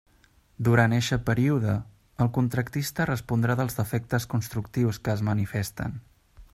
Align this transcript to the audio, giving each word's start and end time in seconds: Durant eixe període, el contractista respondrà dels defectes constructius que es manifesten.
Durant 0.67 0.93
eixe 0.99 1.17
període, 1.27 1.75
el 2.25 2.31
contractista 2.37 3.07
respondrà 3.11 3.59
dels 3.61 3.79
defectes 3.81 4.27
constructius 4.35 5.03
que 5.07 5.17
es 5.19 5.27
manifesten. 5.33 5.99